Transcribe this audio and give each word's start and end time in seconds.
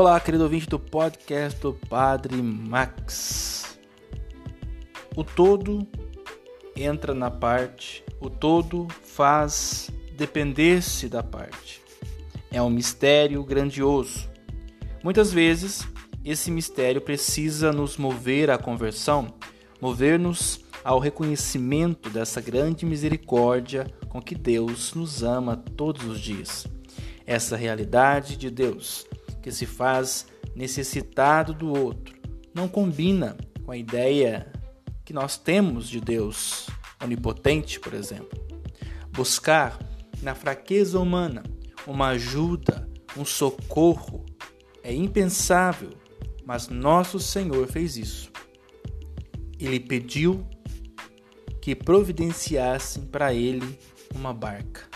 Olá, 0.00 0.20
querido 0.20 0.44
ouvinte 0.44 0.68
do 0.68 0.78
podcast 0.78 1.58
do 1.58 1.74
Padre 1.74 2.40
Max. 2.40 3.80
O 5.16 5.24
todo 5.24 5.84
entra 6.76 7.12
na 7.12 7.32
parte, 7.32 8.04
o 8.20 8.30
todo 8.30 8.86
faz 9.02 9.90
depender-se 10.12 11.08
da 11.08 11.20
parte. 11.20 11.82
É 12.48 12.62
um 12.62 12.70
mistério 12.70 13.42
grandioso. 13.42 14.30
Muitas 15.02 15.32
vezes, 15.32 15.84
esse 16.24 16.48
mistério 16.48 17.00
precisa 17.00 17.72
nos 17.72 17.96
mover 17.96 18.52
à 18.52 18.56
conversão, 18.56 19.34
mover-nos 19.80 20.60
ao 20.84 21.00
reconhecimento 21.00 22.08
dessa 22.08 22.40
grande 22.40 22.86
misericórdia 22.86 23.84
com 24.08 24.22
que 24.22 24.36
Deus 24.36 24.94
nos 24.94 25.24
ama 25.24 25.56
todos 25.56 26.04
os 26.04 26.20
dias. 26.20 26.68
Essa 27.26 27.56
realidade 27.56 28.36
de 28.36 28.48
Deus 28.48 29.07
que 29.42 29.50
se 29.50 29.66
faz 29.66 30.26
necessitado 30.54 31.52
do 31.52 31.72
outro 31.72 32.18
não 32.58 32.66
combina 32.66 33.36
com 33.64 33.70
a 33.70 33.76
ideia 33.76 34.50
que 35.04 35.12
nós 35.12 35.38
temos 35.38 35.88
de 35.88 36.00
Deus 36.00 36.66
onipotente, 37.02 37.78
por 37.78 37.94
exemplo. 37.94 38.36
Buscar 39.12 39.78
na 40.22 40.34
fraqueza 40.34 40.98
humana 40.98 41.44
uma 41.86 42.08
ajuda, 42.08 42.88
um 43.16 43.24
socorro 43.24 44.26
é 44.82 44.92
impensável, 44.92 45.90
mas 46.44 46.68
nosso 46.68 47.20
Senhor 47.20 47.66
fez 47.68 47.96
isso. 47.96 48.32
Ele 49.58 49.78
pediu 49.78 50.44
que 51.62 51.74
providenciassem 51.74 53.04
para 53.06 53.32
ele 53.32 53.78
uma 54.14 54.32
barca. 54.34 54.87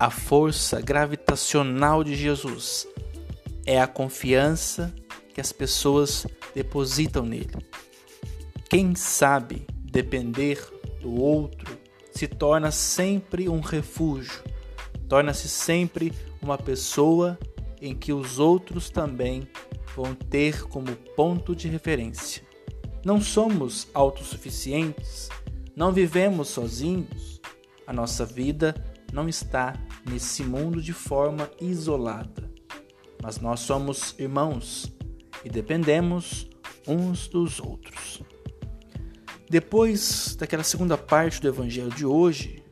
A 0.00 0.10
força 0.10 0.80
gravitacional 0.80 2.04
de 2.04 2.14
Jesus 2.14 2.86
é 3.66 3.80
a 3.80 3.86
confiança 3.88 4.94
que 5.34 5.40
as 5.40 5.50
pessoas 5.50 6.24
depositam 6.54 7.24
nele. 7.26 7.56
Quem 8.70 8.94
sabe 8.94 9.66
depender 9.82 10.64
do 11.00 11.20
outro 11.20 11.76
se 12.12 12.28
torna 12.28 12.70
sempre 12.70 13.48
um 13.48 13.58
refúgio, 13.58 14.40
torna-se 15.08 15.48
sempre 15.48 16.12
uma 16.40 16.56
pessoa 16.56 17.36
em 17.82 17.92
que 17.92 18.12
os 18.12 18.38
outros 18.38 18.90
também 18.90 19.48
vão 19.96 20.14
ter 20.14 20.62
como 20.68 20.94
ponto 21.16 21.56
de 21.56 21.66
referência. 21.66 22.44
Não 23.04 23.20
somos 23.20 23.88
autossuficientes, 23.92 25.28
não 25.74 25.92
vivemos 25.92 26.46
sozinhos. 26.50 27.40
A 27.84 27.92
nossa 27.92 28.24
vida 28.24 28.74
não 29.12 29.28
está 29.28 29.74
nesse 30.08 30.42
mundo 30.42 30.80
de 30.82 30.92
forma 30.92 31.50
isolada, 31.60 32.50
mas 33.22 33.38
nós 33.40 33.60
somos 33.60 34.14
irmãos 34.18 34.92
e 35.44 35.48
dependemos 35.48 36.48
uns 36.86 37.28
dos 37.28 37.60
outros. 37.60 38.22
Depois 39.50 40.36
daquela 40.38 40.62
segunda 40.62 40.98
parte 40.98 41.40
do 41.40 41.48
evangelho 41.48 41.90
de 41.90 42.04
hoje, 42.04 42.62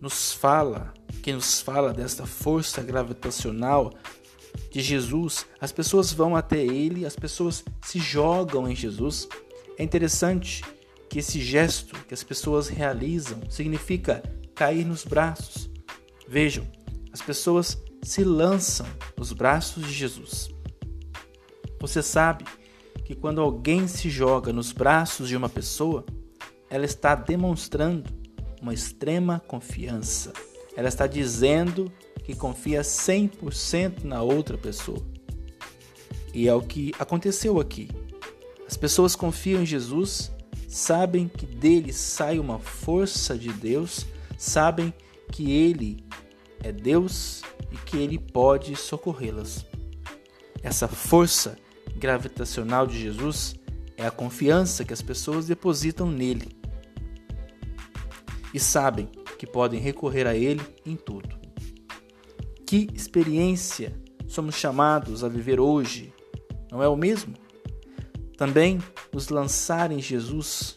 nos 0.00 0.32
fala, 0.32 0.92
que 1.22 1.32
nos 1.32 1.60
fala 1.60 1.92
desta 1.92 2.26
força 2.26 2.82
gravitacional 2.82 3.92
de 4.70 4.80
Jesus, 4.80 5.46
as 5.60 5.72
pessoas 5.72 6.12
vão 6.12 6.36
até 6.36 6.58
ele, 6.58 7.06
as 7.06 7.16
pessoas 7.16 7.64
se 7.82 7.98
jogam 7.98 8.68
em 8.68 8.76
Jesus. 8.76 9.28
É 9.78 9.82
interessante 9.82 10.62
que 11.08 11.18
esse 11.18 11.40
gesto 11.40 11.96
que 12.04 12.14
as 12.14 12.22
pessoas 12.22 12.68
realizam 12.68 13.40
significa 13.48 14.22
cair 14.54 14.84
nos 14.84 15.04
braços. 15.04 15.70
Vejam, 16.28 16.66
as 17.12 17.22
pessoas 17.22 17.80
se 18.02 18.24
lançam 18.24 18.86
nos 19.16 19.32
braços 19.32 19.86
de 19.86 19.92
Jesus. 19.92 20.50
Você 21.80 22.02
sabe 22.02 22.44
que 23.04 23.14
quando 23.14 23.40
alguém 23.40 23.86
se 23.86 24.10
joga 24.10 24.52
nos 24.52 24.72
braços 24.72 25.28
de 25.28 25.36
uma 25.36 25.48
pessoa, 25.48 26.04
ela 26.68 26.84
está 26.84 27.14
demonstrando 27.14 28.10
uma 28.60 28.74
extrema 28.74 29.40
confiança. 29.46 30.32
Ela 30.76 30.88
está 30.88 31.06
dizendo 31.06 31.90
que 32.24 32.34
confia 32.34 32.82
100% 32.82 34.02
na 34.02 34.22
outra 34.22 34.58
pessoa. 34.58 35.00
E 36.34 36.48
é 36.48 36.54
o 36.54 36.60
que 36.60 36.92
aconteceu 36.98 37.60
aqui. 37.60 37.88
As 38.66 38.76
pessoas 38.76 39.14
confiam 39.14 39.62
em 39.62 39.66
Jesus, 39.66 40.32
sabem 40.68 41.28
que 41.28 41.46
dele 41.46 41.92
sai 41.92 42.38
uma 42.40 42.58
força 42.58 43.38
de 43.38 43.52
Deus, 43.52 44.04
sabem 44.36 44.92
que 45.30 45.52
ele 45.52 46.04
é 46.62 46.72
Deus 46.72 47.42
e 47.70 47.76
que 47.76 47.96
ele 47.96 48.18
pode 48.18 48.74
socorrê-las. 48.76 49.64
Essa 50.62 50.88
força 50.88 51.56
gravitacional 51.96 52.86
de 52.86 52.98
Jesus 52.98 53.54
é 53.96 54.06
a 54.06 54.10
confiança 54.10 54.84
que 54.84 54.92
as 54.92 55.02
pessoas 55.02 55.46
depositam 55.46 56.10
nele 56.10 56.56
e 58.52 58.60
sabem 58.60 59.08
que 59.38 59.46
podem 59.46 59.78
recorrer 59.80 60.26
a 60.26 60.34
ele 60.34 60.62
em 60.84 60.96
tudo. 60.96 61.36
Que 62.66 62.88
experiência 62.94 64.00
somos 64.26 64.54
chamados 64.54 65.22
a 65.22 65.28
viver 65.28 65.60
hoje, 65.60 66.12
não 66.70 66.82
é 66.82 66.88
o 66.88 66.96
mesmo? 66.96 67.34
Também 68.36 68.82
nos 69.12 69.28
lançar 69.28 69.92
em 69.92 70.00
Jesus. 70.00 70.74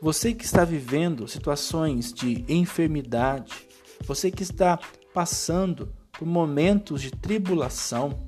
Você 0.00 0.32
que 0.32 0.44
está 0.44 0.64
vivendo 0.64 1.28
situações 1.28 2.12
de 2.12 2.44
enfermidade, 2.48 3.68
você 4.04 4.30
que 4.30 4.42
está 4.42 4.78
passando 5.14 5.92
por 6.12 6.26
momentos 6.26 7.00
de 7.00 7.10
tribulação, 7.10 8.26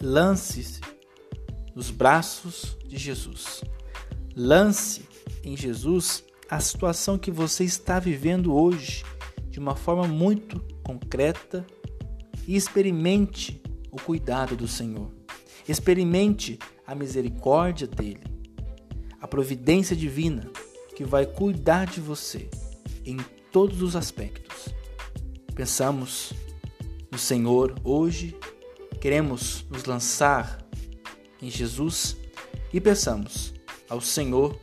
lance-se 0.00 0.80
nos 1.74 1.90
braços 1.90 2.76
de 2.86 2.96
Jesus. 2.96 3.62
Lance 4.34 5.08
em 5.42 5.56
Jesus 5.56 6.24
a 6.48 6.60
situação 6.60 7.18
que 7.18 7.30
você 7.30 7.64
está 7.64 7.98
vivendo 7.98 8.54
hoje 8.54 9.04
de 9.50 9.58
uma 9.58 9.74
forma 9.74 10.06
muito 10.06 10.60
concreta 10.82 11.66
e 12.46 12.54
experimente 12.54 13.60
o 13.90 13.96
cuidado 13.96 14.56
do 14.56 14.68
Senhor. 14.68 15.10
Experimente 15.68 16.58
a 16.86 16.94
misericórdia 16.94 17.86
dele, 17.86 18.22
a 19.20 19.26
providência 19.26 19.96
divina 19.96 20.48
que 20.94 21.04
vai 21.04 21.26
cuidar 21.26 21.86
de 21.86 22.00
você 22.00 22.48
em 23.04 23.16
todos 23.50 23.82
os 23.82 23.96
aspectos. 23.96 24.45
Pensamos 25.56 26.34
no 27.10 27.16
Senhor 27.16 27.80
hoje, 27.82 28.36
queremos 29.00 29.64
nos 29.70 29.86
lançar 29.86 30.62
em 31.40 31.48
Jesus 31.50 32.14
e 32.74 32.78
peçamos 32.78 33.54
ao 33.88 33.98
Senhor 33.98 34.60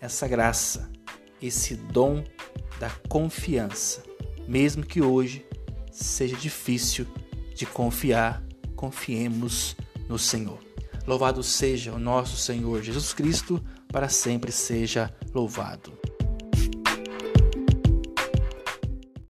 essa 0.00 0.26
graça, 0.26 0.90
esse 1.40 1.76
dom 1.76 2.24
da 2.80 2.88
confiança, 3.10 4.02
mesmo 4.48 4.86
que 4.86 5.02
hoje 5.02 5.44
seja 5.90 6.34
difícil 6.34 7.06
de 7.54 7.66
confiar, 7.66 8.42
confiemos 8.74 9.76
no 10.08 10.18
Senhor. 10.18 10.58
Louvado 11.06 11.42
seja 11.42 11.92
o 11.92 11.98
nosso 11.98 12.38
Senhor 12.38 12.82
Jesus 12.82 13.12
Cristo, 13.12 13.62
para 13.86 14.08
sempre 14.08 14.50
seja 14.50 15.14
louvado. 15.34 15.92